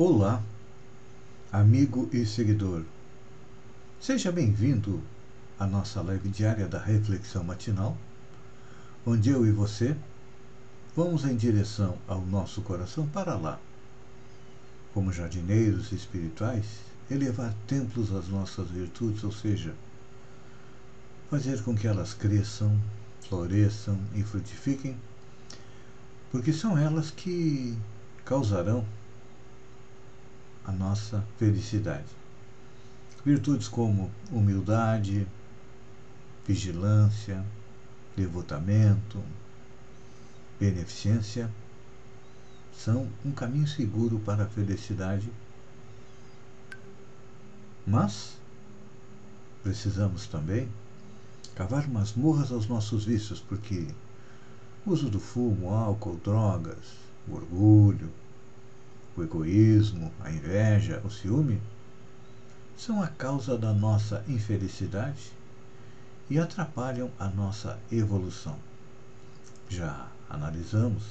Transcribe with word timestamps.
Olá, 0.00 0.40
amigo 1.50 2.08
e 2.12 2.24
seguidor. 2.24 2.84
Seja 4.00 4.30
bem-vindo 4.30 5.02
à 5.58 5.66
nossa 5.66 6.00
live 6.00 6.28
diária 6.28 6.68
da 6.68 6.78
Reflexão 6.78 7.42
Matinal, 7.42 7.98
onde 9.04 9.30
eu 9.30 9.44
e 9.44 9.50
você 9.50 9.96
vamos 10.94 11.24
em 11.24 11.34
direção 11.34 11.98
ao 12.06 12.20
nosso 12.20 12.62
coração 12.62 13.08
para 13.08 13.34
lá. 13.34 13.58
Como 14.94 15.12
jardineiros 15.12 15.90
espirituais, 15.90 16.64
elevar 17.10 17.52
templos 17.66 18.14
às 18.14 18.28
nossas 18.28 18.70
virtudes, 18.70 19.24
ou 19.24 19.32
seja, 19.32 19.74
fazer 21.28 21.60
com 21.64 21.74
que 21.74 21.88
elas 21.88 22.14
cresçam, 22.14 22.80
floresçam 23.22 23.98
e 24.14 24.22
frutifiquem, 24.22 24.96
porque 26.30 26.52
são 26.52 26.78
elas 26.78 27.10
que 27.10 27.76
causarão 28.24 28.86
a 30.68 30.72
nossa 30.72 31.24
felicidade. 31.38 32.04
Virtudes 33.24 33.68
como 33.68 34.10
humildade, 34.30 35.26
vigilância, 36.46 37.42
devotamento, 38.14 39.18
beneficência 40.60 41.50
são 42.76 43.08
um 43.24 43.32
caminho 43.32 43.66
seguro 43.66 44.18
para 44.18 44.44
a 44.44 44.46
felicidade, 44.46 45.32
mas 47.86 48.36
precisamos 49.62 50.26
também 50.26 50.68
cavar 51.54 51.88
masmorras 51.88 52.52
aos 52.52 52.68
nossos 52.68 53.06
vícios, 53.06 53.40
porque 53.40 53.88
o 54.84 54.90
uso 54.90 55.08
do 55.08 55.18
fumo, 55.18 55.72
álcool, 55.72 56.20
drogas, 56.22 56.92
orgulho, 57.26 58.10
o 59.18 59.24
egoísmo, 59.24 60.12
a 60.20 60.30
inveja, 60.30 61.02
o 61.04 61.10
ciúme, 61.10 61.60
são 62.76 63.02
a 63.02 63.08
causa 63.08 63.58
da 63.58 63.72
nossa 63.72 64.24
infelicidade 64.28 65.32
e 66.30 66.38
atrapalham 66.38 67.10
a 67.18 67.28
nossa 67.28 67.78
evolução. 67.90 68.56
Já 69.68 70.06
analisamos 70.30 71.02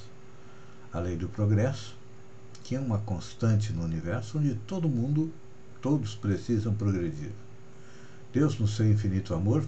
a 0.92 0.98
lei 1.00 1.16
do 1.16 1.28
progresso, 1.28 1.94
que 2.64 2.74
é 2.74 2.80
uma 2.80 2.98
constante 2.98 3.72
no 3.72 3.84
universo 3.84 4.38
onde 4.38 4.54
todo 4.66 4.88
mundo, 4.88 5.30
todos 5.82 6.14
precisam 6.14 6.74
progredir. 6.74 7.32
Deus, 8.32 8.58
no 8.58 8.66
seu 8.66 8.90
infinito 8.90 9.34
amor, 9.34 9.66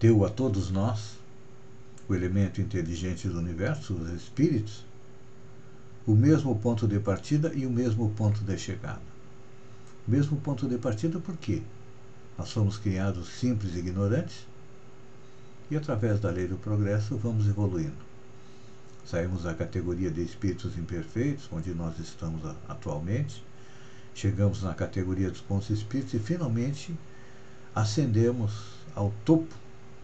deu 0.00 0.24
a 0.24 0.30
todos 0.30 0.70
nós 0.70 1.16
o 2.08 2.14
elemento 2.14 2.60
inteligente 2.60 3.28
do 3.28 3.38
universo, 3.38 3.94
os 3.94 4.10
espíritos, 4.10 4.84
o 6.06 6.14
mesmo 6.14 6.56
ponto 6.58 6.86
de 6.86 7.00
partida 7.00 7.52
e 7.54 7.66
o 7.66 7.70
mesmo 7.70 8.10
ponto 8.10 8.40
de 8.40 8.56
chegada. 8.56 9.02
O 10.06 10.10
mesmo 10.10 10.36
ponto 10.36 10.68
de 10.68 10.78
partida 10.78 11.18
porque 11.18 11.62
nós 12.38 12.48
somos 12.48 12.78
criados 12.78 13.28
simples 13.28 13.74
e 13.74 13.78
ignorantes 13.78 14.46
e 15.68 15.76
através 15.76 16.20
da 16.20 16.30
lei 16.30 16.46
do 16.46 16.56
progresso 16.56 17.16
vamos 17.16 17.48
evoluindo. 17.48 18.06
Saímos 19.04 19.42
da 19.42 19.54
categoria 19.54 20.10
de 20.10 20.22
espíritos 20.22 20.76
imperfeitos, 20.78 21.48
onde 21.52 21.74
nós 21.74 21.98
estamos 21.98 22.40
atualmente, 22.68 23.42
chegamos 24.14 24.62
na 24.62 24.74
categoria 24.74 25.30
dos 25.30 25.40
bons 25.40 25.70
espíritos 25.70 26.14
e 26.14 26.18
finalmente 26.18 26.94
ascendemos 27.74 28.52
ao 28.94 29.12
topo 29.24 29.54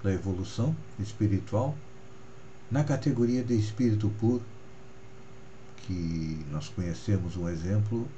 da 0.03 0.13
evolução 0.13 0.75
espiritual 0.99 1.77
na 2.71 2.83
categoria 2.83 3.43
de 3.43 3.55
espírito 3.55 4.11
puro, 4.21 4.43
que 5.83 6.45
nós 6.51 6.69
conhecemos 6.69 7.37
um 7.37 7.49
exemplo, 7.49 8.09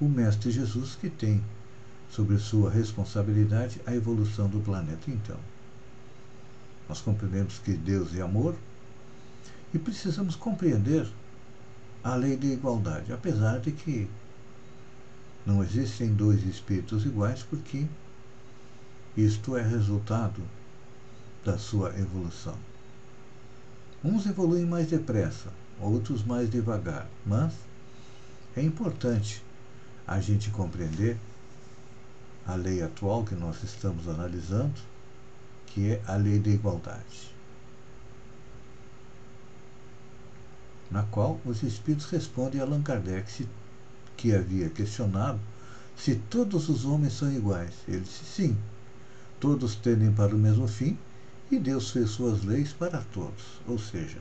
o 0.00 0.08
Mestre 0.08 0.50
Jesus, 0.50 0.94
que 0.94 1.10
tem 1.10 1.42
sobre 2.10 2.38
sua 2.38 2.70
responsabilidade 2.70 3.80
a 3.86 3.94
evolução 3.94 4.48
do 4.48 4.60
planeta. 4.60 5.10
Então, 5.10 5.36
nós 6.88 7.00
compreendemos 7.00 7.58
que 7.58 7.72
Deus 7.72 8.14
é 8.14 8.22
amor 8.22 8.54
e 9.74 9.78
precisamos 9.78 10.34
compreender 10.34 11.06
a 12.02 12.14
lei 12.14 12.36
da 12.36 12.46
igualdade, 12.46 13.12
apesar 13.12 13.60
de 13.60 13.72
que 13.72 14.08
não 15.44 15.62
existem 15.62 16.14
dois 16.14 16.42
espíritos 16.44 17.04
iguais, 17.04 17.42
porque 17.42 17.86
isto 19.16 19.56
é 19.56 19.62
resultado 19.62 20.42
da 21.44 21.58
sua 21.58 21.90
evolução. 21.98 22.56
Uns 24.04 24.26
evoluem 24.26 24.64
mais 24.64 24.88
depressa, 24.88 25.52
outros 25.80 26.24
mais 26.24 26.50
devagar. 26.50 27.08
Mas 27.24 27.52
é 28.56 28.62
importante 28.62 29.42
a 30.06 30.20
gente 30.20 30.50
compreender 30.50 31.18
a 32.46 32.54
lei 32.54 32.82
atual 32.82 33.24
que 33.24 33.34
nós 33.34 33.62
estamos 33.62 34.08
analisando, 34.08 34.80
que 35.66 35.92
é 35.92 36.02
a 36.06 36.16
lei 36.16 36.38
da 36.38 36.50
igualdade, 36.50 37.34
na 40.90 41.02
qual 41.04 41.38
os 41.44 41.62
espíritos 41.62 42.06
respondem 42.06 42.60
a 42.60 42.64
Allan 42.64 42.82
Kardec, 42.82 43.46
que 44.16 44.34
havia 44.34 44.70
questionado 44.70 45.38
se 45.96 46.14
todos 46.14 46.68
os 46.68 46.84
homens 46.84 47.12
são 47.12 47.30
iguais. 47.30 47.74
Ele 47.86 48.00
disse 48.00 48.24
sim, 48.24 48.56
todos 49.38 49.76
tendem 49.76 50.12
para 50.12 50.34
o 50.34 50.38
mesmo 50.38 50.66
fim 50.66 50.96
e 51.50 51.58
Deus 51.58 51.90
fez 51.90 52.10
suas 52.10 52.44
leis 52.44 52.72
para 52.72 53.02
todos. 53.12 53.60
Ou 53.66 53.78
seja, 53.78 54.18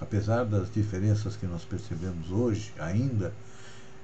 apesar 0.00 0.44
das 0.44 0.70
diferenças 0.70 1.36
que 1.36 1.46
nós 1.46 1.64
percebemos 1.64 2.30
hoje 2.30 2.72
ainda 2.78 3.32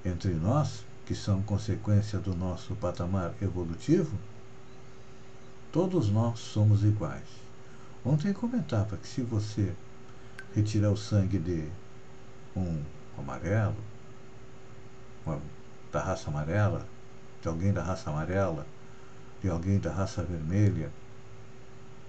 entre 0.03 0.33
nós, 0.33 0.83
que 1.05 1.13
são 1.13 1.41
consequência 1.41 2.19
do 2.19 2.35
nosso 2.35 2.75
patamar 2.75 3.33
evolutivo, 3.41 4.17
todos 5.71 6.09
nós 6.09 6.39
somos 6.39 6.83
iguais. 6.83 7.27
Ontem 8.05 8.33
comentava 8.33 8.97
que 8.97 9.07
se 9.07 9.21
você 9.21 9.73
retirar 10.55 10.91
o 10.91 10.97
sangue 10.97 11.39
de 11.39 11.67
um 12.55 12.81
amarelo, 13.17 13.75
da 15.91 16.01
raça 16.01 16.29
amarela, 16.29 16.85
de 17.41 17.47
alguém 17.47 17.71
da 17.71 17.83
raça 17.83 18.09
amarela, 18.09 18.65
de 19.41 19.49
alguém 19.49 19.79
da 19.79 19.91
raça 19.91 20.23
vermelha, 20.23 20.91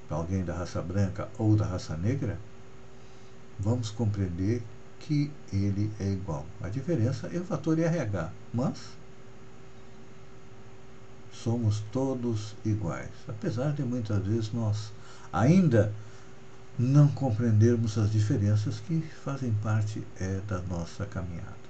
de 0.09 0.15
alguém 0.15 0.45
da 0.45 0.55
raça 0.55 0.81
branca 0.81 1.29
ou 1.39 1.55
da 1.55 1.67
raça 1.67 1.97
negra, 1.97 2.39
vamos 3.59 3.91
compreender 3.91 4.63
que 5.01 5.31
ele 5.53 5.91
é 6.01 6.11
igual. 6.13 6.47
A 6.63 6.69
diferença 6.69 7.29
é 7.33 7.39
o 7.39 7.45
fator 7.45 7.79
RH, 7.79 8.33
mas 8.53 8.79
somos 11.33 11.83
todos 11.93 12.55
iguais, 12.65 13.11
apesar 13.29 13.73
de 13.73 13.83
muitas 13.83 14.25
vezes 14.25 14.53
nós 14.53 14.93
ainda 15.33 15.93
não 16.79 17.09
compreendermos 17.09 17.99
as 17.99 18.11
diferenças 18.11 18.81
que 18.81 19.01
fazem 19.23 19.53
parte 19.63 20.03
é, 20.19 20.41
da 20.49 20.61
nossa 20.63 21.05
caminhada. 21.07 21.65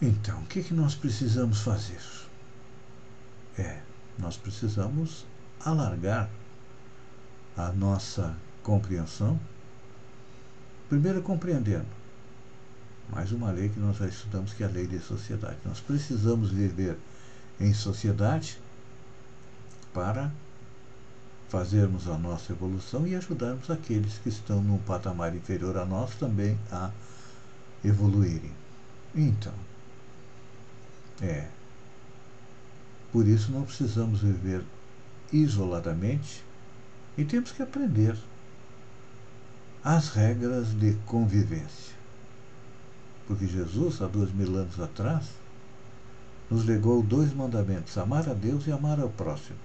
Então, 0.00 0.40
o 0.40 0.46
que, 0.46 0.62
que 0.62 0.74
nós 0.74 0.94
precisamos 0.94 1.60
fazer? 1.60 2.00
É, 3.58 3.80
nós 4.18 4.36
precisamos 4.36 5.24
alargar 5.64 6.28
a 7.56 7.70
nossa 7.72 8.34
compreensão, 8.64 9.38
primeiro 10.88 11.22
compreendendo 11.22 11.86
mais 13.10 13.30
uma 13.32 13.50
lei 13.50 13.68
que 13.68 13.78
nós 13.78 13.96
já 13.96 14.06
estudamos, 14.06 14.52
que 14.52 14.62
é 14.62 14.66
a 14.66 14.70
lei 14.70 14.86
de 14.86 14.98
sociedade. 14.98 15.58
Nós 15.64 15.78
precisamos 15.78 16.50
viver 16.50 16.96
em 17.60 17.72
sociedade 17.72 18.58
para 19.92 20.32
fazermos 21.48 22.08
a 22.08 22.18
nossa 22.18 22.52
evolução 22.52 23.06
e 23.06 23.14
ajudarmos 23.14 23.70
aqueles 23.70 24.18
que 24.18 24.28
estão 24.28 24.60
num 24.60 24.78
patamar 24.78 25.36
inferior 25.36 25.76
a 25.76 25.84
nós 25.84 26.14
também 26.16 26.58
a 26.72 26.90
evoluírem. 27.84 28.52
Então, 29.14 29.54
é. 31.22 31.48
Por 33.12 33.28
isso 33.28 33.52
não 33.52 33.62
precisamos 33.62 34.22
viver 34.22 34.64
isoladamente 35.32 36.42
e 37.16 37.24
temos 37.24 37.52
que 37.52 37.62
aprender 37.62 38.16
as 39.84 40.08
regras 40.08 40.72
de 40.72 40.94
convivência. 41.04 41.94
Porque 43.26 43.46
Jesus, 43.46 44.00
há 44.00 44.06
dois 44.06 44.32
mil 44.32 44.56
anos 44.56 44.80
atrás, 44.80 45.28
nos 46.50 46.64
legou 46.64 47.02
dois 47.02 47.34
mandamentos: 47.34 47.96
amar 47.98 48.26
a 48.28 48.32
Deus 48.32 48.66
e 48.66 48.72
amar 48.72 48.98
ao 48.98 49.10
próximo. 49.10 49.58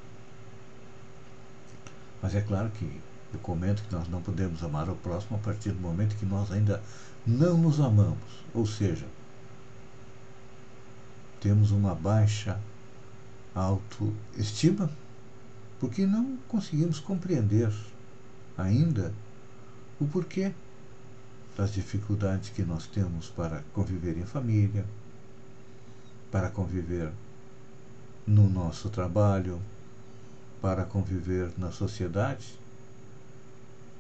Mas 2.22 2.36
é 2.36 2.42
claro 2.42 2.70
que 2.72 3.02
eu 3.34 3.40
comento 3.40 3.82
que 3.84 3.94
nós 3.94 4.10
não 4.10 4.22
podemos 4.22 4.62
amar 4.62 4.90
ao 4.90 4.96
próximo 4.96 5.38
a 5.38 5.40
partir 5.40 5.72
do 5.72 5.80
momento 5.80 6.18
que 6.18 6.26
nós 6.26 6.52
ainda 6.52 6.82
não 7.26 7.58
nos 7.58 7.80
amamos. 7.80 8.44
Ou 8.54 8.66
seja, 8.66 9.06
temos 11.40 11.72
uma 11.72 11.96
baixa 11.96 12.60
autoestima 13.56 14.90
porque 15.80 16.06
não 16.06 16.38
conseguimos 16.50 17.00
compreender 17.00 17.72
ainda 18.58 19.14
o 20.00 20.08
porquê 20.08 20.54
das 21.58 21.74
dificuldades 21.74 22.50
que 22.50 22.64
nós 22.64 22.88
temos 22.88 23.28
para 23.28 23.64
conviver 23.74 24.18
em 24.18 24.26
família, 24.26 24.86
para 26.32 26.50
conviver 26.50 27.12
no 28.26 28.50
nosso 28.50 28.90
trabalho, 28.90 29.62
para 30.62 30.86
conviver 30.86 31.52
na 31.58 31.72
sociedade, 31.72 32.58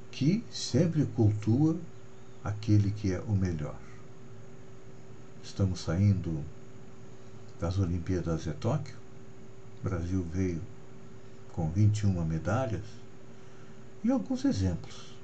que 0.09 0.43
sempre 0.49 1.05
cultua 1.05 1.77
aquele 2.43 2.91
que 2.91 3.11
é 3.11 3.19
o 3.19 3.33
melhor. 3.33 3.75
Estamos 5.43 5.81
saindo 5.81 6.43
das 7.59 7.77
Olimpíadas 7.77 8.43
de 8.43 8.53
Tóquio. 8.53 8.95
O 9.81 9.89
Brasil 9.89 10.25
veio 10.31 10.61
com 11.51 11.69
21 11.69 12.23
medalhas 12.23 12.85
e 14.01 14.11
alguns 14.11 14.45
exemplos 14.45 15.18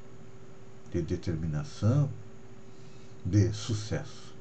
de 0.96 1.02
determinação, 1.02 2.10
de 3.26 3.52
sucesso. 3.54 4.34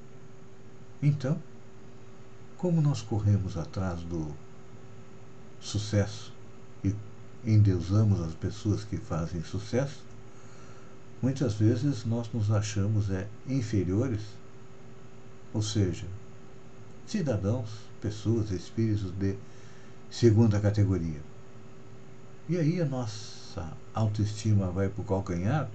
Então, 1.02 1.40
como 2.56 2.80
nós 2.80 3.02
corremos 3.02 3.56
atrás 3.56 4.00
do 4.02 4.32
sucesso 5.60 6.32
e 6.84 6.94
endeusamos 7.44 8.20
as 8.20 8.34
pessoas 8.34 8.84
que 8.84 8.96
fazem 8.96 9.42
sucesso, 9.42 10.02
muitas 11.20 11.54
vezes 11.54 12.04
nós 12.04 12.30
nos 12.32 12.50
achamos 12.50 13.10
é, 13.10 13.26
inferiores, 13.48 14.22
ou 15.52 15.62
seja, 15.62 16.06
cidadãos, 17.06 17.70
pessoas, 18.00 18.50
espíritos 18.50 19.10
de 19.12 19.36
segunda 20.10 20.60
categoria. 20.60 21.20
E 22.48 22.58
aí 22.58 22.80
a 22.80 22.84
nossa 22.84 23.72
autoestima 23.94 24.70
vai 24.70 24.88
para 24.88 25.00
o 25.00 25.04
calcanhar 25.04 25.68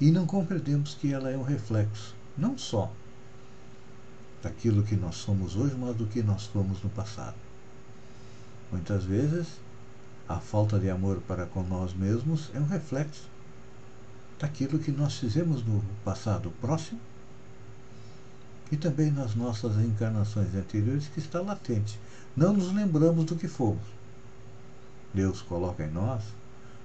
e 0.00 0.10
não 0.10 0.26
compreendemos 0.26 0.94
que 0.94 1.12
ela 1.12 1.30
é 1.30 1.36
um 1.36 1.42
reflexo, 1.42 2.14
não 2.36 2.56
só 2.56 2.92
daquilo 4.42 4.82
que 4.82 4.96
nós 4.96 5.16
somos 5.16 5.56
hoje, 5.56 5.74
mas 5.74 5.96
do 5.96 6.06
que 6.06 6.22
nós 6.22 6.46
fomos 6.46 6.82
no 6.82 6.90
passado. 6.90 7.36
Muitas 8.70 9.04
vezes, 9.04 9.46
a 10.28 10.38
falta 10.38 10.78
de 10.78 10.90
amor 10.90 11.20
para 11.26 11.46
com 11.46 11.62
nós 11.62 11.94
mesmos 11.94 12.50
é 12.54 12.60
um 12.60 12.66
reflexo 12.66 13.28
daquilo 14.38 14.78
que 14.78 14.92
nós 14.92 15.16
fizemos 15.18 15.64
no 15.64 15.82
passado 16.04 16.52
próximo 16.60 17.00
e 18.70 18.76
também 18.76 19.10
nas 19.10 19.34
nossas 19.34 19.76
encarnações 19.78 20.54
anteriores 20.54 21.08
que 21.08 21.18
está 21.18 21.40
latente. 21.40 21.98
Não 22.36 22.52
nos 22.52 22.72
lembramos 22.72 23.24
do 23.24 23.36
que 23.36 23.48
fomos. 23.48 23.82
Deus 25.12 25.40
coloca 25.40 25.84
em 25.84 25.90
nós 25.90 26.22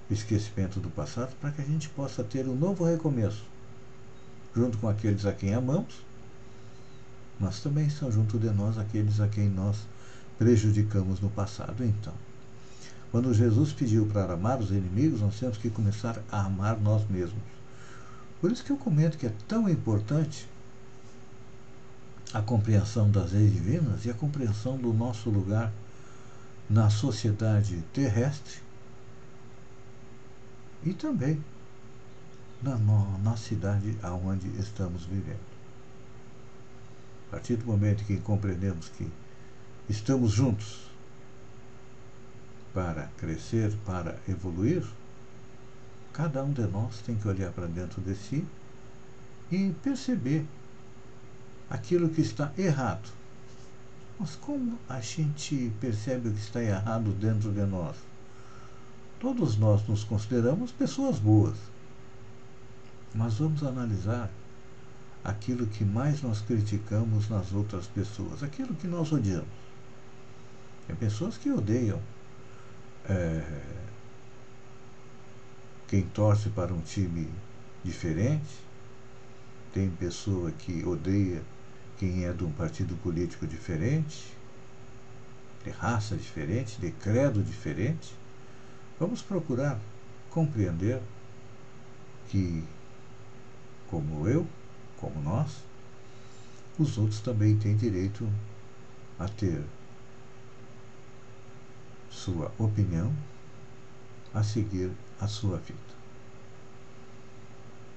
o 0.09 0.13
esquecimento 0.13 0.79
do 0.79 0.89
passado 0.89 1.33
para 1.39 1.51
que 1.51 1.61
a 1.61 1.65
gente 1.65 1.89
possa 1.89 2.23
ter 2.23 2.47
um 2.47 2.55
novo 2.55 2.83
recomeço, 2.83 3.43
junto 4.55 4.77
com 4.77 4.87
aqueles 4.87 5.25
a 5.25 5.33
quem 5.33 5.53
amamos, 5.53 5.95
mas 7.39 7.59
também 7.59 7.89
são 7.89 8.11
junto 8.11 8.37
de 8.37 8.49
nós 8.49 8.77
aqueles 8.77 9.19
a 9.19 9.27
quem 9.27 9.49
nós 9.49 9.77
prejudicamos 10.37 11.19
no 11.19 11.29
passado. 11.29 11.83
Então, 11.83 12.13
quando 13.11 13.33
Jesus 13.33 13.71
pediu 13.71 14.07
para 14.07 14.33
amar 14.33 14.59
os 14.59 14.71
inimigos, 14.71 15.21
nós 15.21 15.39
temos 15.39 15.57
que 15.57 15.69
começar 15.69 16.21
a 16.31 16.45
amar 16.45 16.79
nós 16.79 17.07
mesmos. 17.09 17.43
Por 18.41 18.51
isso 18.51 18.63
que 18.63 18.71
eu 18.71 18.77
comento 18.77 19.17
que 19.17 19.27
é 19.27 19.33
tão 19.47 19.69
importante 19.69 20.47
a 22.33 22.41
compreensão 22.41 23.11
das 23.11 23.31
leis 23.31 23.53
divinas 23.53 24.05
e 24.05 24.09
a 24.09 24.13
compreensão 24.15 24.77
do 24.77 24.91
nosso 24.91 25.29
lugar 25.29 25.71
na 26.67 26.89
sociedade 26.89 27.83
terrestre 27.93 28.62
e 30.85 30.93
também 30.93 31.43
na, 32.61 32.77
na 33.19 33.37
cidade 33.37 33.97
aonde 34.01 34.47
estamos 34.59 35.05
vivendo. 35.05 35.53
A 37.27 37.31
partir 37.31 37.57
do 37.57 37.65
momento 37.65 38.05
que 38.05 38.17
compreendemos 38.17 38.89
que 38.89 39.09
estamos 39.89 40.31
juntos 40.31 40.89
para 42.73 43.07
crescer, 43.17 43.75
para 43.85 44.17
evoluir, 44.27 44.83
cada 46.11 46.43
um 46.43 46.51
de 46.51 46.65
nós 46.67 46.99
tem 46.99 47.15
que 47.15 47.27
olhar 47.27 47.51
para 47.51 47.67
dentro 47.67 48.01
de 48.01 48.15
si 48.15 48.45
e 49.51 49.73
perceber 49.83 50.45
aquilo 51.69 52.09
que 52.09 52.21
está 52.21 52.51
errado. 52.57 53.09
Mas 54.19 54.35
como 54.35 54.77
a 54.87 55.01
gente 55.01 55.71
percebe 55.81 56.29
o 56.29 56.33
que 56.33 56.39
está 56.39 56.61
errado 56.63 57.11
dentro 57.13 57.51
de 57.51 57.65
nós? 57.65 57.95
Todos 59.23 59.55
nós 59.55 59.87
nos 59.87 60.03
consideramos 60.03 60.73
pessoas 60.73 61.17
boas. 61.17 61.55
Mas 63.15 63.35
vamos 63.35 63.63
analisar 63.63 64.29
aquilo 65.23 65.65
que 65.65 65.85
mais 65.85 66.21
nós 66.21 66.41
criticamos 66.41 67.29
nas 67.29 67.53
outras 67.53 67.87
pessoas, 67.87 68.43
aquilo 68.43 68.75
que 68.75 68.85
nós 68.85 69.13
odiamos. 69.13 69.47
Tem 70.85 70.95
pessoas 70.97 71.37
que 71.37 71.49
odeiam 71.49 72.01
é, 73.07 73.61
quem 75.87 76.01
torce 76.01 76.49
para 76.49 76.73
um 76.73 76.81
time 76.81 77.29
diferente, 77.81 78.59
tem 79.71 79.89
pessoa 79.89 80.51
que 80.51 80.85
odeia 80.85 81.41
quem 81.97 82.25
é 82.25 82.33
de 82.33 82.43
um 82.43 82.51
partido 82.51 82.93
político 82.97 83.47
diferente, 83.47 84.33
de 85.63 85.69
raça 85.69 86.17
diferente, 86.17 86.77
de 86.77 86.91
credo 86.91 87.41
diferente, 87.41 88.21
vamos 89.03 89.21
procurar 89.21 89.77
compreender 90.29 91.01
que, 92.29 92.63
como 93.89 94.29
eu, 94.29 94.47
como 94.97 95.21
nós, 95.21 95.61
os 96.79 96.97
outros 96.97 97.19
também 97.19 97.57
têm 97.57 97.75
direito 97.75 98.25
a 99.19 99.27
ter 99.27 99.61
sua 102.09 102.49
opinião, 102.57 103.13
a 104.33 104.41
seguir 104.41 104.89
a 105.19 105.27
sua 105.27 105.57
vida. 105.57 105.77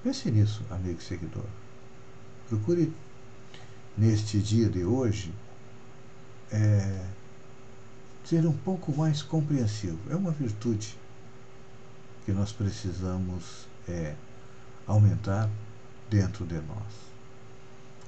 Pense 0.03 0.29
nisso, 0.29 0.61
amigo 0.69 1.01
seguidor. 1.01 1.45
Procure 2.49 2.93
neste 3.97 4.39
dia 4.39 4.67
de 4.67 4.83
hoje 4.83 5.33
é 6.51 7.06
ser 8.27 8.45
um 8.45 8.53
pouco 8.53 8.95
mais 8.95 9.21
compreensivo. 9.21 9.97
É 10.11 10.15
uma 10.15 10.31
virtude 10.31 10.97
que 12.25 12.31
nós 12.33 12.51
precisamos 12.51 13.67
é, 13.87 14.15
aumentar 14.85 15.49
dentro 16.09 16.45
de 16.45 16.55
nós. 16.55 16.93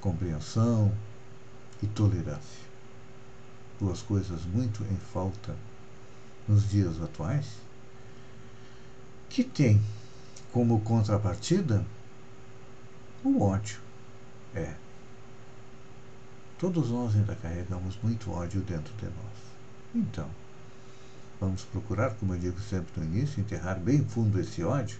Compreensão 0.00 0.92
e 1.82 1.86
tolerância. 1.86 2.68
Duas 3.78 4.02
coisas 4.02 4.44
muito 4.44 4.84
em 4.84 4.96
falta 4.96 5.56
nos 6.46 6.68
dias 6.68 7.00
atuais, 7.00 7.46
que 9.30 9.42
tem 9.42 9.80
como 10.52 10.80
contrapartida 10.80 11.84
o 13.24 13.42
ódio. 13.42 13.80
É, 14.54 14.74
Todos 16.58 16.90
nós 16.90 17.16
ainda 17.16 17.34
carregamos 17.36 17.96
muito 18.02 18.30
ódio 18.30 18.60
dentro 18.60 18.92
de 18.96 19.06
nós. 19.06 19.49
Então, 19.94 20.28
vamos 21.40 21.64
procurar, 21.64 22.14
como 22.14 22.34
eu 22.34 22.38
digo 22.38 22.60
sempre 22.60 23.00
no 23.00 23.06
início, 23.06 23.40
enterrar 23.40 23.78
bem 23.78 24.04
fundo 24.04 24.38
esse 24.38 24.62
ódio 24.62 24.98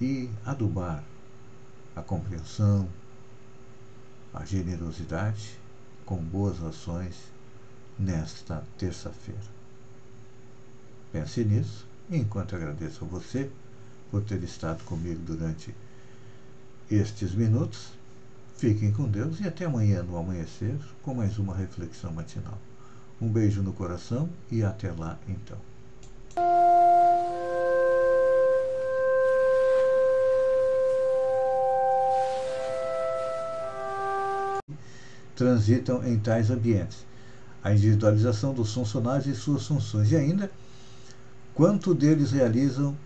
e 0.00 0.30
adubar 0.44 1.02
a 1.96 2.02
compreensão, 2.02 2.88
a 4.32 4.44
generosidade 4.44 5.58
com 6.06 6.16
boas 6.16 6.62
ações 6.62 7.16
nesta 7.98 8.64
terça-feira. 8.78 9.40
Pense 11.12 11.44
nisso 11.44 11.86
enquanto 12.10 12.56
agradeço 12.56 13.04
a 13.04 13.08
você 13.08 13.50
por 14.10 14.22
ter 14.22 14.42
estado 14.42 14.82
comigo 14.84 15.20
durante 15.24 15.74
estes 16.90 17.34
minutos, 17.34 17.92
Fiquem 18.62 18.92
com 18.92 19.08
Deus 19.08 19.40
e 19.40 19.48
até 19.48 19.64
amanhã 19.64 20.04
no 20.04 20.16
amanhecer 20.16 20.78
com 21.02 21.12
mais 21.12 21.36
uma 21.36 21.52
reflexão 21.52 22.12
matinal. 22.12 22.56
Um 23.22 23.28
beijo 23.28 23.62
no 23.62 23.72
coração 23.72 24.28
e 24.50 24.64
até 24.64 24.90
lá 24.90 25.16
então. 25.28 25.56
Transitam 35.36 36.04
em 36.04 36.18
tais 36.18 36.50
ambientes. 36.50 37.06
A 37.62 37.72
individualização 37.72 38.52
dos 38.52 38.74
funcionários 38.74 39.28
e 39.28 39.36
suas 39.36 39.68
funções. 39.68 40.10
E 40.10 40.16
ainda, 40.16 40.50
quanto 41.54 41.94
deles 41.94 42.32
realizam 42.32 42.96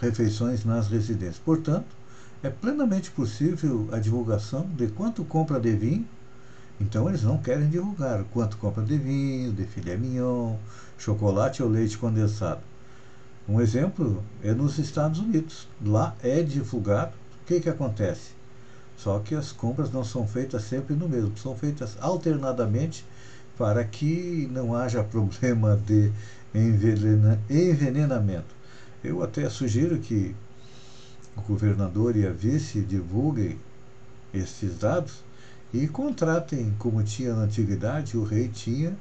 refeições 0.00 0.64
nas 0.64 0.88
residências. 0.88 1.38
Portanto, 1.38 1.94
é 2.42 2.50
plenamente 2.50 3.12
possível 3.12 3.88
a 3.92 4.00
divulgação 4.00 4.68
de 4.70 4.88
quanto 4.88 5.24
compra 5.24 5.60
de 5.60 5.76
vinho 5.76 6.08
então, 6.82 7.08
eles 7.08 7.22
não 7.22 7.38
querem 7.38 7.68
divulgar 7.68 8.24
quanto 8.32 8.56
compra 8.56 8.82
de 8.82 8.98
vinho, 8.98 9.52
de 9.52 9.64
filé 9.64 9.96
mignon, 9.96 10.56
chocolate 10.98 11.62
ou 11.62 11.68
leite 11.68 11.96
condensado. 11.96 12.60
Um 13.48 13.60
exemplo 13.60 14.20
é 14.42 14.52
nos 14.52 14.78
Estados 14.78 15.20
Unidos. 15.20 15.68
Lá 15.80 16.16
é 16.24 16.42
divulgado. 16.42 17.12
O 17.40 17.46
que, 17.46 17.60
que 17.60 17.68
acontece? 17.68 18.32
Só 18.96 19.20
que 19.20 19.32
as 19.32 19.52
compras 19.52 19.92
não 19.92 20.02
são 20.02 20.26
feitas 20.26 20.64
sempre 20.64 20.96
no 20.96 21.08
mesmo, 21.08 21.38
são 21.38 21.56
feitas 21.56 21.96
alternadamente 22.00 23.06
para 23.56 23.84
que 23.84 24.48
não 24.50 24.74
haja 24.74 25.04
problema 25.04 25.80
de 25.86 26.10
envenenamento. 26.52 28.56
Eu 29.04 29.22
até 29.22 29.48
sugiro 29.48 30.00
que 30.00 30.34
o 31.36 31.42
governador 31.42 32.16
e 32.16 32.26
a 32.26 32.32
vice 32.32 32.80
divulguem 32.80 33.56
esses 34.34 34.78
dados 34.78 35.22
e 35.72 35.88
contratem, 35.88 36.74
como 36.78 37.02
tinha 37.02 37.34
na 37.34 37.42
antiguidade, 37.42 38.16
o 38.16 38.24
rei 38.24 38.48
tinha 38.48 38.94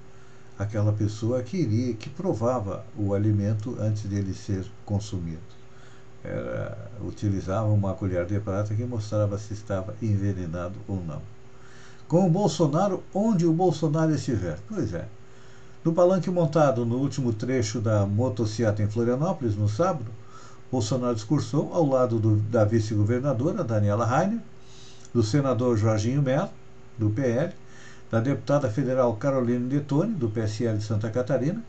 aquela 0.57 0.93
pessoa 0.93 1.41
que 1.43 1.57
iria, 1.57 1.93
que 1.93 2.09
provava 2.09 2.85
o 2.97 3.13
alimento 3.13 3.75
antes 3.79 4.03
dele 4.03 4.33
ser 4.33 4.65
consumido. 4.85 5.41
Era, 6.23 6.77
utilizava 7.01 7.67
uma 7.67 7.93
colher 7.93 8.25
de 8.25 8.39
prata 8.39 8.73
que 8.73 8.83
mostrava 8.85 9.37
se 9.37 9.53
estava 9.53 9.95
envenenado 10.01 10.75
ou 10.87 11.03
não. 11.03 11.21
Com 12.07 12.27
o 12.27 12.29
Bolsonaro, 12.29 13.03
onde 13.13 13.45
o 13.45 13.53
Bolsonaro 13.53 14.13
estiver. 14.13 14.59
Pois 14.67 14.93
é. 14.93 15.07
No 15.83 15.93
palanque 15.93 16.29
montado 16.29 16.85
no 16.85 16.97
último 16.97 17.33
trecho 17.33 17.81
da 17.81 18.05
motocicleta 18.05 18.83
em 18.83 18.87
Florianópolis, 18.87 19.55
no 19.55 19.67
sábado, 19.67 20.11
Bolsonaro 20.71 21.15
discursou 21.15 21.73
ao 21.73 21.85
lado 21.85 22.19
do, 22.19 22.35
da 22.35 22.63
vice-governadora 22.63 23.63
Daniela 23.63 24.05
Rainer, 24.05 24.39
do 25.13 25.23
senador 25.23 25.75
Jorginho 25.75 26.21
Melo, 26.21 26.49
do 27.01 27.09
PL, 27.09 27.51
da 28.11 28.19
deputada 28.19 28.69
federal 28.69 29.15
Carolina 29.15 29.67
Detone, 29.67 30.13
do 30.13 30.29
PSL 30.29 30.77
de 30.77 30.83
Santa 30.83 31.09
Catarina, 31.09 31.63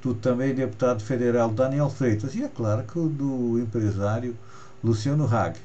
do 0.00 0.14
também 0.14 0.54
deputado 0.54 1.02
federal 1.02 1.50
Daniel 1.50 1.90
Freitas 1.90 2.36
e, 2.36 2.44
é 2.44 2.48
claro, 2.48 2.84
do 3.08 3.58
empresário 3.58 4.36
Luciano 4.84 5.26
Hag, 5.26 5.58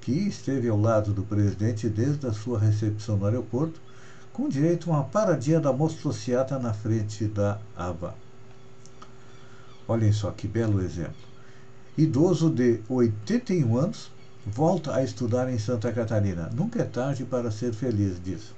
que 0.00 0.12
esteve 0.12 0.68
ao 0.68 0.80
lado 0.80 1.12
do 1.12 1.22
presidente 1.22 1.88
desde 1.88 2.26
a 2.26 2.32
sua 2.32 2.58
recepção 2.58 3.18
no 3.18 3.26
aeroporto, 3.26 3.78
com 4.32 4.48
direito 4.48 4.90
a 4.90 4.94
uma 4.94 5.04
paradinha 5.04 5.60
da 5.60 5.72
motocicleta 5.72 6.58
na 6.58 6.72
frente 6.72 7.26
da 7.26 7.58
ABA. 7.76 8.14
Olhem 9.86 10.12
só 10.12 10.30
que 10.30 10.48
belo 10.48 10.80
exemplo. 10.80 11.28
Idoso 11.96 12.48
de 12.48 12.80
81 12.88 13.76
anos 13.76 14.10
volta 14.48 14.94
a 14.94 15.02
estudar 15.02 15.52
em 15.52 15.58
Santa 15.58 15.92
Catarina. 15.92 16.50
Nunca 16.54 16.80
é 16.80 16.84
tarde 16.84 17.24
para 17.24 17.50
ser 17.50 17.72
feliz, 17.72 18.16
diz. 18.22 18.54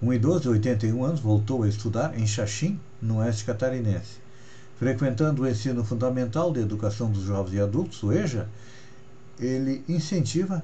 Um 0.00 0.12
idoso 0.12 0.40
de 0.40 0.48
81 0.48 1.04
anos 1.04 1.20
voltou 1.20 1.62
a 1.62 1.68
estudar 1.68 2.18
em 2.18 2.26
Xaxim, 2.26 2.78
no 3.00 3.18
oeste 3.18 3.44
catarinense. 3.44 4.18
Frequentando 4.78 5.42
o 5.42 5.48
ensino 5.48 5.84
fundamental 5.84 6.52
de 6.52 6.60
educação 6.60 7.10
dos 7.10 7.24
jovens 7.24 7.54
e 7.54 7.60
adultos, 7.60 8.02
o 8.02 8.12
EJA, 8.12 8.48
ele 9.38 9.82
incentiva 9.88 10.62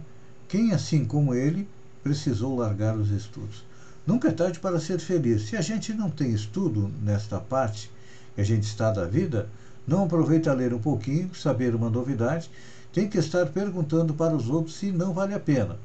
quem, 0.49 0.73
assim 0.73 1.05
como 1.05 1.35
ele, 1.35 1.69
precisou 2.03 2.57
largar 2.57 2.97
os 2.97 3.11
estudos. 3.11 3.65
Nunca 4.07 4.29
é 4.29 4.33
tarde 4.33 4.59
para 4.59 4.81
ser 4.81 4.99
feliz. 4.99 5.49
Se 5.49 5.57
a 5.57 5.61
gente 5.61 5.93
não 5.93 6.11
tem 6.11 6.33
estudo 6.33 6.91
nesta 7.03 7.39
parte 7.39 7.91
que 8.35 8.41
a 8.41 8.45
gente 8.45 8.65
está 8.65 8.91
da 8.91 9.07
vida, 9.07 9.49
não 9.87 10.05
aproveita 10.05 10.53
ler 10.53 10.73
um 10.75 10.79
pouquinho, 10.79 11.35
saber 11.35 11.75
uma 11.75 11.91
novidade, 11.91 12.51
tem 12.93 13.09
que 13.09 13.19
estar 13.19 13.47
perguntando 13.47 14.15
para 14.15 14.35
os 14.35 14.49
outros 14.49 14.77
se 14.77 14.91
não 14.91 15.13
vale 15.13 15.35
a 15.35 15.41
pena. 15.41 15.79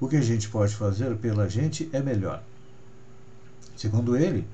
O 0.00 0.08
que 0.08 0.16
a 0.16 0.22
gente 0.22 0.48
pode 0.48 0.74
fazer 0.74 1.16
pela 1.16 1.48
gente 1.48 1.88
é 1.92 2.00
melhor. 2.00 2.42
Segundo 3.76 4.16
ele, 4.16 4.46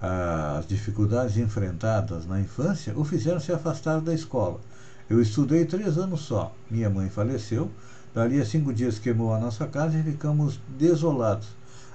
as 0.00 0.66
dificuldades 0.66 1.36
enfrentadas 1.36 2.26
na 2.26 2.40
infância 2.40 2.92
o 2.96 3.04
fizeram 3.04 3.40
se 3.40 3.52
afastar 3.52 4.00
da 4.00 4.12
escola. 4.12 4.60
Eu 5.08 5.20
estudei 5.20 5.64
três 5.64 5.98
anos 5.98 6.20
só. 6.20 6.54
Minha 6.70 6.90
mãe 6.90 7.08
faleceu. 7.08 7.70
Dali 8.14 8.40
a 8.40 8.44
cinco 8.44 8.72
dias 8.72 8.98
queimou 8.98 9.34
a 9.34 9.40
nossa 9.40 9.66
casa 9.66 9.98
e 9.98 10.02
ficamos 10.02 10.60
desolados. 10.78 11.48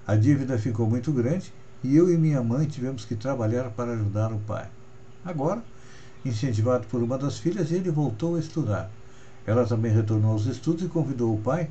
A 0.06 0.16
dívida 0.16 0.58
ficou 0.58 0.90
muito 0.90 1.12
grande 1.12 1.54
e 1.84 1.96
eu 1.96 2.12
e 2.12 2.18
minha 2.18 2.44
mãe 2.44 2.68
tivemos 2.68 3.06
que 3.06 3.16
trabalhar 3.16 3.70
para 3.70 3.94
ajudar 3.94 4.34
o 4.34 4.40
pai. 4.40 4.68
Agora, 5.24 5.64
incentivado 6.26 6.88
por 6.88 7.02
uma 7.02 7.18
das 7.18 7.40
filhas, 7.40 7.72
ele 7.72 7.90
voltou 7.90 8.36
a 8.36 8.40
estudar. 8.40 8.92
Ela 9.46 9.66
também 9.66 9.92
retornou 9.92 10.34
aos 10.34 10.46
estudos 10.46 10.84
e 10.84 10.88
convidou 10.88 11.34
o 11.34 11.42
pai, 11.42 11.70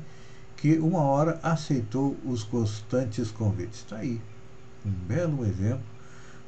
que 0.57 0.77
uma 0.79 1.01
hora 1.01 1.39
aceitou 1.41 2.17
os 2.25 2.43
constantes 2.43 3.31
convites. 3.31 3.79
Está 3.79 3.97
aí 3.97 4.19
um 4.85 4.91
belo 4.91 5.45
exemplo 5.45 5.83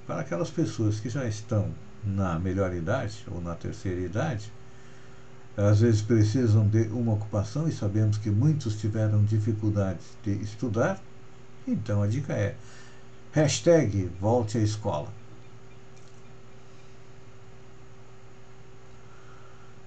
para 0.06 0.22
aquelas 0.22 0.50
pessoas 0.50 1.00
que 1.00 1.10
já 1.10 1.26
estão 1.26 1.70
na 2.04 2.40
melhor 2.40 2.74
idade 2.74 3.26
ou 3.32 3.42
na 3.42 3.56
terceira 3.56 4.02
idade, 4.02 4.52
às 5.56 5.82
vezes 5.82 6.02
precisam 6.02 6.68
de 6.68 6.84
uma 6.88 7.14
ocupação 7.14 7.68
e 7.68 7.72
sabemos 7.72 8.18
que 8.18 8.30
muitos 8.30 8.80
tiveram 8.80 9.24
dificuldades 9.24 10.06
de 10.24 10.32
estudar. 10.42 11.00
Então 11.68 12.02
a 12.02 12.08
dica 12.08 12.34
é 12.34 12.56
hashtag 13.32 14.10
volte 14.20 14.58
à 14.58 14.62
escola. 14.62 15.21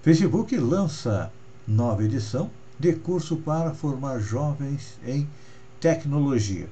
Facebook 0.05 0.55
lança 0.55 1.33
nova 1.67 2.05
edição 2.05 2.51
de 2.79 2.93
curso 2.93 3.39
para 3.39 3.73
formar 3.73 4.19
jovens 4.19 4.99
em 5.03 5.27
tecnologia 5.81 6.69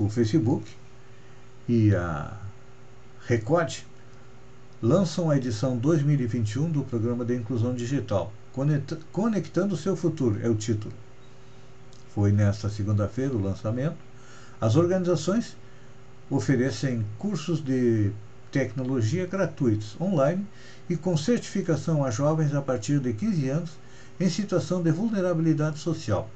o 0.00 0.08
Facebook 0.08 0.68
e 1.68 1.94
a 1.94 2.36
Record 3.28 3.82
lançam 4.82 5.30
a 5.30 5.36
edição 5.36 5.76
2021 5.76 6.72
do 6.72 6.82
Programa 6.82 7.24
de 7.24 7.36
Inclusão 7.36 7.72
Digital, 7.72 8.32
Conectando 9.12 9.74
o 9.76 9.78
Seu 9.78 9.96
Futuro, 9.96 10.40
é 10.42 10.48
o 10.48 10.56
título. 10.56 10.92
Foi 12.12 12.32
nesta 12.32 12.68
segunda-feira 12.68 13.32
o 13.32 13.40
lançamento. 13.40 13.96
As 14.60 14.74
organizações 14.74 15.56
oferecem 16.28 17.06
cursos 17.16 17.62
de 17.64 18.10
tecnologia 18.54 19.26
gratuitos 19.26 20.00
online 20.00 20.46
e 20.88 20.96
com 20.96 21.16
certificação 21.16 22.04
a 22.04 22.10
jovens 22.12 22.54
a 22.54 22.62
partir 22.62 23.00
de 23.00 23.12
15 23.12 23.48
anos 23.48 23.72
em 24.20 24.30
situação 24.30 24.80
de 24.80 24.92
vulnerabilidade 24.92 25.80
social. 25.80 26.30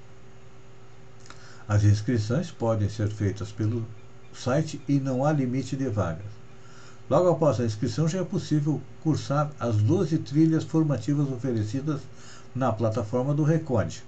As 1.69 1.85
inscrições 1.85 2.51
podem 2.51 2.89
ser 2.89 3.09
feitas 3.09 3.53
pelo 3.53 3.87
site 4.35 4.81
e 4.89 4.99
não 4.99 5.25
há 5.25 5.31
limite 5.31 5.77
de 5.77 5.89
vagas. 5.89 6.27
Logo 7.09 7.29
após 7.29 7.61
a 7.61 7.65
inscrição, 7.65 8.09
já 8.09 8.19
é 8.19 8.25
possível 8.25 8.81
cursar 9.01 9.53
as 9.61 9.77
12 9.77 10.19
trilhas 10.19 10.65
formativas 10.65 11.31
oferecidas 11.31 12.01
na 12.53 12.73
plataforma 12.73 13.33
do 13.33 13.45
Recode, 13.45 14.03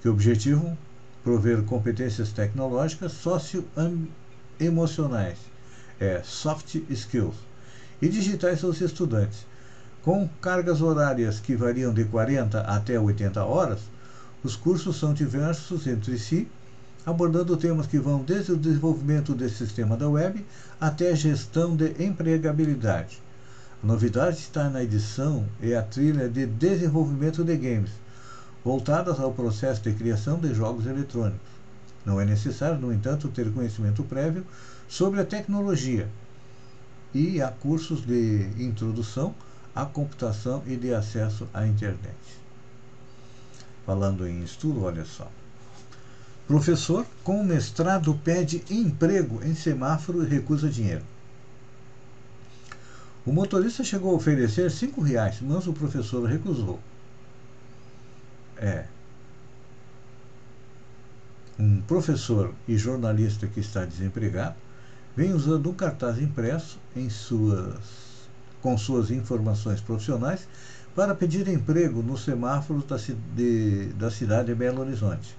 que 0.00 0.08
objetivam 0.08 0.78
prover 1.24 1.64
competências 1.64 2.30
tecnológicas 2.30 3.14
socioemocionais, 3.14 5.55
é, 6.00 6.22
soft 6.24 6.76
skills, 6.90 7.36
e 8.00 8.08
digitais 8.08 8.62
aos 8.62 8.80
estudantes. 8.80 9.46
Com 10.02 10.28
cargas 10.40 10.80
horárias 10.80 11.40
que 11.40 11.56
variam 11.56 11.92
de 11.92 12.04
40 12.04 12.60
até 12.60 12.98
80 12.98 13.44
horas, 13.44 13.80
os 14.44 14.54
cursos 14.54 14.96
são 14.96 15.12
diversos 15.12 15.86
entre 15.86 16.18
si 16.18 16.48
abordando 17.06 17.56
temas 17.56 17.86
que 17.86 18.00
vão 18.00 18.24
desde 18.24 18.50
o 18.50 18.56
desenvolvimento 18.56 19.32
desse 19.32 19.58
sistema 19.58 19.96
da 19.96 20.08
web 20.08 20.44
até 20.80 21.12
a 21.12 21.14
gestão 21.14 21.76
de 21.76 21.94
empregabilidade. 22.04 23.22
A 23.80 23.86
novidade 23.86 24.38
está 24.38 24.68
na 24.68 24.82
edição 24.82 25.46
e 25.62 25.72
a 25.72 25.82
trilha 25.82 26.28
de 26.28 26.44
desenvolvimento 26.46 27.44
de 27.44 27.56
games, 27.56 27.92
voltadas 28.64 29.20
ao 29.20 29.32
processo 29.32 29.82
de 29.82 29.92
criação 29.92 30.40
de 30.40 30.52
jogos 30.52 30.84
eletrônicos. 30.84 31.55
Não 32.06 32.20
é 32.20 32.24
necessário, 32.24 32.78
no 32.78 32.92
entanto, 32.92 33.28
ter 33.28 33.52
conhecimento 33.52 34.04
prévio 34.04 34.46
sobre 34.88 35.20
a 35.20 35.24
tecnologia 35.24 36.08
e 37.12 37.42
há 37.42 37.48
cursos 37.48 38.06
de 38.06 38.48
introdução 38.58 39.34
à 39.74 39.84
computação 39.84 40.62
e 40.66 40.76
de 40.76 40.94
acesso 40.94 41.48
à 41.52 41.66
internet. 41.66 42.16
Falando 43.84 44.26
em 44.26 44.42
estudo, 44.44 44.84
olha 44.84 45.04
só. 45.04 45.28
Professor 46.46 47.04
com 47.24 47.42
mestrado 47.42 48.14
pede 48.22 48.62
emprego 48.70 49.42
em 49.42 49.54
semáforo 49.54 50.22
e 50.22 50.28
recusa 50.28 50.68
dinheiro. 50.68 51.02
O 53.24 53.32
motorista 53.32 53.82
chegou 53.82 54.12
a 54.12 54.16
oferecer 54.16 54.70
cinco 54.70 55.00
reais, 55.00 55.38
mas 55.40 55.66
o 55.66 55.72
professor 55.72 56.24
recusou. 56.24 56.78
É. 58.56 58.86
um 61.58 61.80
professor 61.82 62.52
e 62.68 62.76
jornalista 62.76 63.46
que 63.46 63.60
está 63.60 63.84
desempregado, 63.84 64.54
vem 65.16 65.32
usando 65.32 65.70
um 65.70 65.74
cartaz 65.74 66.20
impresso 66.20 66.78
suas, 67.08 68.28
com 68.60 68.76
suas 68.76 69.10
informações 69.10 69.80
profissionais 69.80 70.46
para 70.94 71.14
pedir 71.14 71.48
emprego 71.48 72.02
nos 72.02 72.24
semáforos 72.24 72.84
da, 72.84 72.96
de, 73.34 73.86
da 73.94 74.10
cidade 74.10 74.48
de 74.48 74.54
Belo 74.54 74.80
Horizonte. 74.80 75.36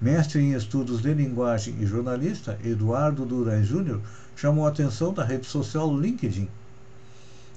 Mestre 0.00 0.40
em 0.40 0.54
estudos 0.54 1.00
de 1.00 1.14
linguagem 1.14 1.76
e 1.80 1.86
jornalista, 1.86 2.58
Eduardo 2.64 3.24
Duran 3.24 3.62
Júnior 3.62 4.00
chamou 4.34 4.66
a 4.66 4.68
atenção 4.68 5.12
da 5.12 5.24
rede 5.24 5.46
social 5.46 5.96
LinkedIn 5.96 6.48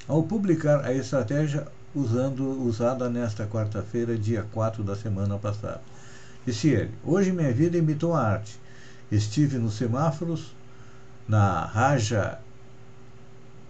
ao 0.07 0.21
publicar 0.21 0.85
a 0.85 0.93
estratégia 0.93 1.67
usando, 1.95 2.61
usada 2.63 3.09
nesta 3.09 3.47
quarta-feira, 3.47 4.17
dia 4.17 4.45
4 4.51 4.83
da 4.83 4.95
semana 4.95 5.37
passada. 5.37 5.81
Disse 6.45 6.69
ele: 6.69 6.91
Hoje 7.03 7.31
minha 7.31 7.51
vida 7.51 7.77
imitou 7.77 8.13
a 8.13 8.21
arte. 8.21 8.59
Estive 9.11 9.57
nos 9.57 9.75
semáforos, 9.75 10.55
na 11.27 11.65
Raja 11.65 12.39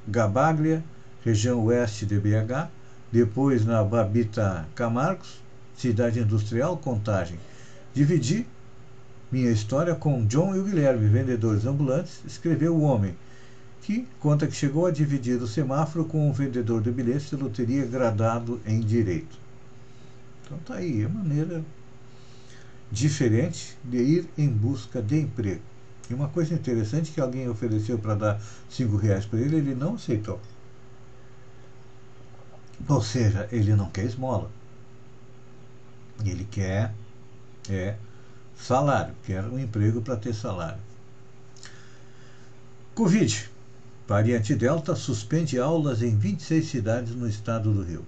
Gabaglia, 0.08 0.84
região 1.24 1.64
oeste 1.64 2.06
de 2.06 2.20
BH, 2.20 2.70
depois 3.12 3.66
na 3.66 3.84
Babita 3.84 4.68
Camargos, 4.76 5.42
cidade 5.78 6.20
industrial, 6.20 6.78
Contagem. 6.78 7.40
Dividi 7.94 8.46
minha 9.32 9.52
história 9.52 9.96
com 9.96 10.26
John 10.26 10.56
e 10.56 10.60
o 10.60 10.64
Guilherme, 10.64 11.08
vendedores 11.08 11.66
ambulantes, 11.66 12.22
escreveu 12.26 12.76
o 12.76 12.82
homem, 12.82 13.16
que 13.82 14.08
conta 14.20 14.48
que 14.48 14.56
chegou 14.56 14.86
a 14.86 14.92
dividir 14.92 15.42
o 15.42 15.48
semáforo 15.48 16.06
com 16.06 16.30
um 16.30 16.32
vendedor 16.32 16.82
de 16.82 16.92
bilhetes 16.92 17.30
de 17.30 17.36
loteria 17.36 17.86
gradado 17.86 18.62
em 18.66 18.80
direito. 18.80 19.38
Então 20.44 20.58
tá 20.60 20.76
aí, 20.76 21.04
é 21.04 21.08
maneira 21.08 21.64
diferente 22.92 23.78
de 23.84 23.98
ir 23.98 24.30
em 24.38 24.50
busca 24.50 25.02
de 25.02 25.20
emprego. 25.20 25.62
E 26.10 26.14
uma 26.14 26.28
coisa 26.28 26.54
interessante 26.54 27.12
que 27.12 27.20
alguém 27.20 27.50
ofereceu 27.50 27.98
para 27.98 28.16
dar 28.16 28.42
cinco 28.70 28.96
reais 28.96 29.26
para 29.26 29.40
ele, 29.40 29.58
ele 29.58 29.76
não 29.76 29.96
aceitou. 29.96 30.40
Ou 32.88 33.02
seja, 33.02 33.48
ele 33.52 33.76
não 33.76 33.90
quer 33.90 34.06
esmola. 34.06 34.52
Ele 36.24 36.46
quer 36.46 36.94
é 37.70 37.96
salário, 38.56 39.14
quer 39.24 39.44
um 39.44 39.60
emprego 39.60 40.02
para 40.02 40.16
ter 40.16 40.34
salário. 40.34 40.80
Covid. 42.94 43.50
Variante 44.08 44.54
Delta 44.54 44.96
suspende 44.96 45.60
aulas 45.60 46.04
em 46.04 46.16
26 46.16 46.68
cidades 46.68 47.16
no 47.16 47.28
estado 47.28 47.74
do 47.74 47.82
Rio. 47.82 48.06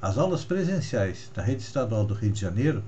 As 0.00 0.16
aulas 0.16 0.44
presenciais 0.44 1.30
da 1.34 1.42
rede 1.42 1.62
estadual 1.62 2.06
do 2.06 2.14
Rio 2.14 2.32
de 2.32 2.40
Janeiro 2.40 2.82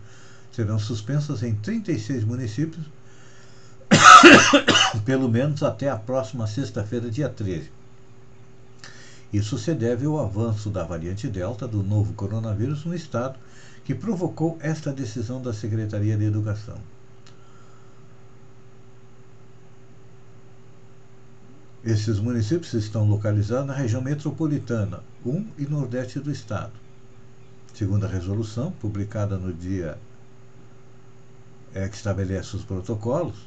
serão 0.53 0.79
suspensas 0.79 1.43
em 1.43 1.55
36 1.55 2.25
municípios, 2.25 2.85
pelo 5.05 5.29
menos 5.29 5.63
até 5.63 5.89
a 5.89 5.97
próxima 5.97 6.47
sexta-feira, 6.47 7.11
dia 7.11 7.29
13. 7.29 7.71
Isso 9.33 9.57
se 9.59 9.75
deve 9.75 10.05
ao 10.05 10.21
avanço 10.21 10.69
da 10.69 10.85
variante 10.85 11.27
Delta 11.27 11.67
do 11.67 11.83
novo 11.83 12.13
coronavírus 12.13 12.85
no 12.85 12.95
estado, 12.95 13.39
que 13.83 13.95
provocou 13.95 14.59
esta 14.61 14.93
decisão 14.93 15.41
da 15.41 15.53
Secretaria 15.53 16.17
de 16.17 16.25
Educação. 16.25 16.77
Esses 21.83 22.21
municípios 22.21 22.75
estão 22.75 23.09
localizados 23.09 23.67
na 23.67 23.75
região 23.75 24.01
metropolitana, 24.01 25.01
1 25.27 25.47
e 25.59 25.67
nordeste 25.67 26.21
do 26.21 26.31
estado. 26.31 26.73
Segundo 27.75 28.05
a 28.05 28.09
resolução, 28.09 28.71
publicada 28.71 29.37
no 29.37 29.53
dia 29.53 29.99
é, 31.75 31.89
que 31.89 31.97
estabelece 31.97 32.57
os 32.57 32.65
protocolos, 32.65 33.47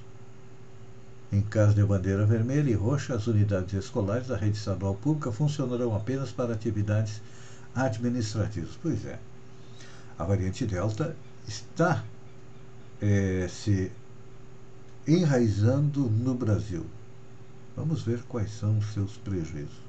em 1.32 1.42
caso 1.42 1.74
de 1.74 1.84
bandeira 1.84 2.26
vermelha 2.26 2.70
e 2.70 2.74
roxa, 2.74 3.16
as 3.16 3.28
unidades 3.28 3.74
escolares 3.74 4.28
da 4.28 4.38
rede 4.38 4.58
estadual 4.58 4.96
pública 4.96 5.32
funcionarão 5.32 5.96
apenas 5.96 6.32
para 6.32 6.54
atividades 6.54 7.22
administrativas. 7.74 8.78
Pois 8.82 9.06
é, 9.06 9.20
a 10.18 10.24
variante 10.24 10.66
Delta 10.66 11.16
está 11.48 12.04
é, 13.02 13.48
se 13.50 13.92
enraizando 15.08 16.10
no 16.10 16.34
Brasil. 16.34 16.86
Vamos 17.76 18.02
ver 18.04 18.24
quais 18.24 18.52
são 18.52 18.78
os 18.78 18.94
seus 18.94 19.18
prejuízos. 19.18 19.86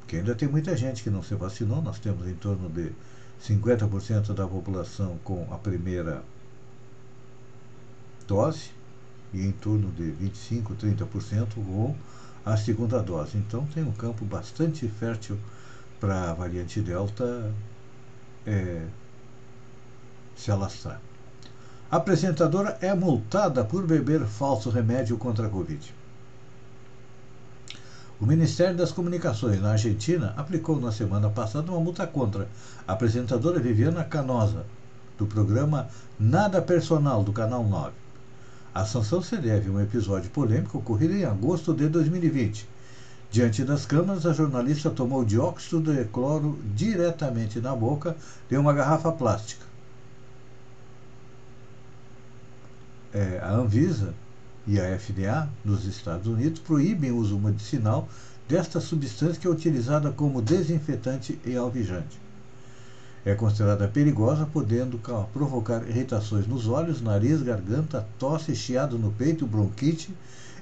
Porque 0.00 0.16
ainda 0.16 0.34
tem 0.34 0.48
muita 0.48 0.76
gente 0.76 1.02
que 1.02 1.10
não 1.10 1.22
se 1.22 1.34
vacinou, 1.34 1.82
nós 1.82 1.98
temos 1.98 2.28
em 2.28 2.34
torno 2.34 2.68
de 2.68 2.92
50% 3.42 4.34
da 4.34 4.46
população 4.46 5.18
com 5.24 5.46
a 5.50 5.58
primeira 5.58 6.22
dose 8.26 8.70
e 9.32 9.44
em 9.44 9.52
torno 9.52 9.90
de 9.92 10.10
25, 10.10 10.74
30% 10.74 11.54
com 11.54 11.94
a 12.44 12.56
segunda 12.56 13.02
dose. 13.02 13.36
Então 13.36 13.66
tem 13.66 13.82
um 13.82 13.92
campo 13.92 14.24
bastante 14.24 14.88
fértil 14.88 15.38
para 16.00 16.30
a 16.30 16.34
variante 16.34 16.80
Delta 16.80 17.52
é, 18.46 18.86
se 20.36 20.50
alastrar. 20.50 21.00
A 21.90 21.96
apresentadora 21.96 22.78
é 22.80 22.94
multada 22.94 23.64
por 23.64 23.86
beber 23.86 24.24
falso 24.26 24.70
remédio 24.70 25.16
contra 25.16 25.46
a 25.46 25.50
Covid. 25.50 25.94
O 28.18 28.26
Ministério 28.26 28.76
das 28.76 28.92
Comunicações 28.92 29.60
na 29.60 29.72
Argentina 29.72 30.32
aplicou 30.36 30.80
na 30.80 30.90
semana 30.90 31.28
passada 31.28 31.70
uma 31.70 31.80
multa 31.80 32.06
contra 32.06 32.48
a 32.88 32.92
apresentadora 32.94 33.60
Viviana 33.60 34.04
Canosa, 34.04 34.64
do 35.18 35.26
programa 35.26 35.88
Nada 36.18 36.62
Personal 36.62 37.22
do 37.22 37.32
Canal 37.32 37.62
9. 37.62 38.05
A 38.76 38.84
sanção 38.84 39.22
se 39.22 39.38
deve 39.38 39.70
a 39.70 39.72
um 39.72 39.80
episódio 39.80 40.28
polêmico 40.28 40.76
ocorrido 40.76 41.14
em 41.14 41.24
agosto 41.24 41.72
de 41.72 41.88
2020. 41.88 42.68
Diante 43.30 43.64
das 43.64 43.86
câmeras, 43.86 44.26
a 44.26 44.34
jornalista 44.34 44.90
tomou 44.90 45.24
dióxido 45.24 45.80
de 45.80 46.04
cloro 46.04 46.58
diretamente 46.74 47.58
na 47.58 47.74
boca 47.74 48.14
de 48.50 48.56
uma 48.58 48.74
garrafa 48.74 49.10
plástica. 49.10 49.64
É, 53.14 53.40
a 53.42 53.50
Anvisa 53.54 54.12
e 54.66 54.78
a 54.78 54.98
FDA, 54.98 55.48
nos 55.64 55.86
Estados 55.86 56.26
Unidos, 56.26 56.60
proíbem 56.60 57.12
o 57.12 57.16
uso 57.16 57.38
medicinal 57.38 58.06
desta 58.46 58.78
substância 58.78 59.40
que 59.40 59.46
é 59.46 59.50
utilizada 59.50 60.12
como 60.12 60.42
desinfetante 60.42 61.40
e 61.46 61.56
alvejante. 61.56 62.25
É 63.26 63.34
considerada 63.34 63.88
perigosa, 63.88 64.46
podendo 64.46 65.00
provocar 65.32 65.82
irritações 65.88 66.46
nos 66.46 66.68
olhos, 66.68 67.02
nariz, 67.02 67.42
garganta, 67.42 68.06
tosse, 68.20 68.54
chiado 68.54 68.96
no 68.96 69.10
peito, 69.10 69.44
bronquite, 69.44 70.16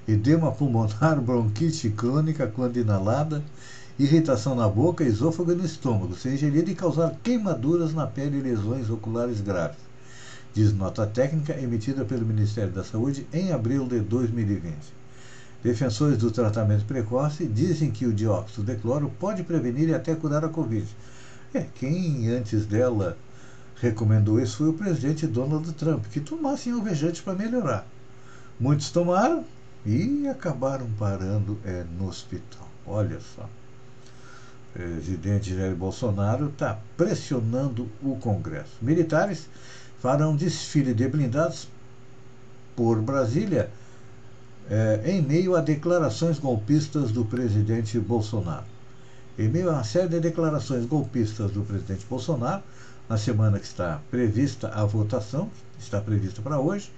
edema 0.09 0.51
pulmonar, 0.51 1.21
bronquite 1.21 1.91
crônica 1.91 2.47
quando 2.47 2.79
inalada, 2.79 3.45
irritação 3.99 4.55
na 4.55 4.67
boca, 4.67 5.05
esôfago 5.05 5.53
e 5.53 5.55
no 5.57 5.67
estômago, 5.67 6.15
ser 6.15 6.33
ingerida 6.33 6.71
e 6.71 6.75
causar 6.75 7.15
queimaduras 7.23 7.93
na 7.93 8.07
pele 8.07 8.39
e 8.39 8.41
lesões 8.41 8.89
oculares 8.89 9.43
graves. 9.43 9.77
Diz 10.55 10.73
nota 10.73 11.07
técnica 11.07 11.61
emitida 11.61 12.03
pelo 12.03 12.25
Ministério 12.25 12.73
da 12.73 12.83
Saúde 12.83 13.27
em 13.31 13.53
abril 13.53 13.87
de 13.87 14.01
2020. 14.01 14.75
Defensores 15.63 16.17
do 16.17 16.31
tratamento 16.31 16.87
precoce 16.87 17.45
dizem 17.45 17.91
que 17.91 18.07
o 18.07 18.13
dióxido 18.13 18.65
de 18.65 18.77
cloro 18.81 19.13
pode 19.21 19.43
prevenir 19.43 19.91
e 19.91 19.95
até 19.95 20.15
curar 20.15 20.47
a 20.47 20.49
Covid 20.49 20.87
é, 21.55 21.67
quem 21.77 22.29
antes 22.31 22.67
dela 22.67 23.17
recomendou 23.77 24.41
isso 24.41 24.59
foi 24.59 24.69
o 24.69 24.73
presidente 24.73 25.27
Donald 25.27 25.73
Trump, 25.75 26.07
que 26.07 26.21
tomassem 26.21 26.73
alvejante 26.73 27.23
para 27.23 27.35
melhorar. 27.35 27.87
Muitos 28.59 28.91
tomaram 28.91 29.45
e 29.87 30.27
acabaram 30.29 30.89
parando 30.99 31.59
é, 31.65 31.85
no 31.99 32.09
hospital. 32.09 32.69
Olha 32.87 33.19
só. 33.21 33.43
O 33.43 34.79
presidente 34.79 35.55
Jair 35.55 35.75
Bolsonaro 35.77 36.49
está 36.49 36.79
pressionando 36.97 37.89
o 38.03 38.17
Congresso. 38.17 38.73
Militares 38.83 39.49
farão 40.01 40.35
desfile 40.35 40.93
de 40.93 41.07
blindados 41.09 41.69
por 42.75 43.01
Brasília 43.01 43.71
é, 44.69 45.03
em 45.05 45.23
meio 45.23 45.55
a 45.55 45.61
declarações 45.61 46.39
golpistas 46.39 47.13
do 47.13 47.25
presidente 47.25 47.99
Bolsonaro. 47.99 48.74
Em 49.37 49.49
meio 49.49 49.69
a 49.69 49.75
uma 49.75 49.85
série 49.85 50.09
de 50.09 50.21
declarações 50.21 50.87
golpistas 50.87 51.51
do 51.51 51.63
presidente 51.63 52.07
Bolsonaro, 52.07 52.63
na 53.09 53.19
semana 53.19 53.59
que 53.59 53.67
está 53.67 54.01
prevista 54.11 54.69
a 54.69 54.85
votação, 54.85 55.51
está 55.79 56.01
prevista 56.01 56.41
para 56.41 56.61
hoje, 56.61 56.93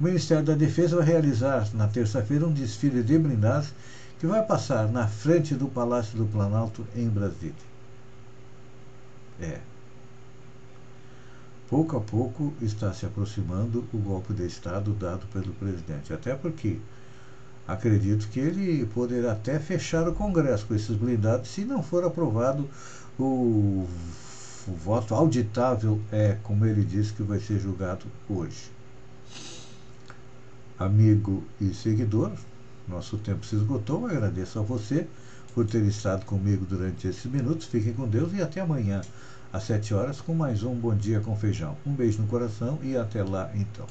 o 0.00 0.04
Ministério 0.04 0.42
da 0.42 0.54
Defesa 0.54 0.96
vai 0.96 1.04
realizar 1.04 1.68
na 1.74 1.86
terça-feira 1.86 2.46
um 2.46 2.52
desfile 2.52 3.02
de 3.02 3.18
blindados 3.18 3.68
que 4.18 4.26
vai 4.26 4.42
passar 4.42 4.88
na 4.90 5.06
frente 5.06 5.54
do 5.54 5.68
Palácio 5.68 6.16
do 6.16 6.24
Planalto 6.24 6.86
em 6.96 7.08
Brasília. 7.08 7.54
É. 9.40 9.60
Pouco 11.68 11.96
a 11.96 12.00
pouco 12.00 12.54
está 12.62 12.92
se 12.92 13.04
aproximando 13.04 13.84
o 13.92 13.98
golpe 13.98 14.32
de 14.32 14.46
Estado 14.46 14.92
dado 14.92 15.26
pelo 15.26 15.52
presidente. 15.54 16.12
Até 16.12 16.34
porque 16.34 16.78
acredito 17.66 18.28
que 18.28 18.40
ele 18.40 18.86
poderá 18.86 19.32
até 19.32 19.58
fechar 19.58 20.08
o 20.08 20.14
Congresso 20.14 20.66
com 20.66 20.74
esses 20.74 20.96
blindados 20.96 21.48
se 21.50 21.64
não 21.64 21.82
for 21.82 22.04
aprovado 22.04 22.68
o, 23.18 23.86
o 24.68 24.72
voto 24.72 25.14
auditável, 25.14 26.00
é 26.12 26.36
como 26.42 26.66
ele 26.66 26.84
disse 26.84 27.12
que 27.12 27.22
vai 27.22 27.40
ser 27.40 27.58
julgado 27.58 28.06
hoje. 28.28 28.70
amigo 30.78 31.44
e 31.60 31.72
seguidor, 31.72 32.32
nosso 32.88 33.16
tempo 33.18 33.46
se 33.46 33.56
esgotou. 33.56 34.06
Agradeço 34.06 34.58
a 34.58 34.62
você 34.62 35.06
por 35.54 35.66
ter 35.66 35.82
estado 35.84 36.24
comigo 36.26 36.66
durante 36.66 37.06
esses 37.06 37.24
minutos. 37.26 37.66
Fiquem 37.66 37.92
com 37.94 38.08
Deus 38.08 38.32
e 38.32 38.42
até 38.42 38.60
amanhã, 38.60 39.00
às 39.52 39.64
7 39.64 39.94
horas, 39.94 40.20
com 40.20 40.34
mais 40.34 40.62
um 40.62 40.74
Bom 40.74 40.94
Dia 40.94 41.20
com 41.20 41.36
Feijão. 41.36 41.76
Um 41.86 41.92
beijo 41.92 42.20
no 42.20 42.28
coração 42.28 42.78
e 42.82 42.96
até 42.96 43.22
lá 43.22 43.50
então. 43.54 43.86